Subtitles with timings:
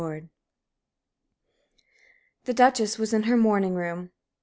[0.03, 0.25] X
[2.45, 4.09] The Duchess was in her morning room.